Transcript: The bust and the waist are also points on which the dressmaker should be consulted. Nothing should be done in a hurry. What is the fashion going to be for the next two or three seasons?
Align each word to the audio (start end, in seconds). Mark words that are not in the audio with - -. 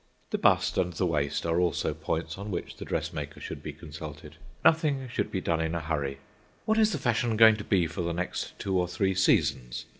The 0.31 0.39
bust 0.39 0.79
and 0.79 0.91
the 0.93 1.05
waist 1.05 1.45
are 1.45 1.59
also 1.59 1.93
points 1.93 2.35
on 2.35 2.49
which 2.49 2.77
the 2.77 2.85
dressmaker 2.85 3.39
should 3.39 3.61
be 3.61 3.71
consulted. 3.71 4.37
Nothing 4.65 5.07
should 5.07 5.29
be 5.29 5.41
done 5.41 5.61
in 5.61 5.75
a 5.75 5.79
hurry. 5.79 6.17
What 6.65 6.79
is 6.79 6.91
the 6.91 6.97
fashion 6.97 7.37
going 7.37 7.57
to 7.57 7.63
be 7.63 7.85
for 7.85 8.01
the 8.01 8.11
next 8.11 8.57
two 8.57 8.79
or 8.79 8.87
three 8.87 9.13
seasons? 9.13 9.85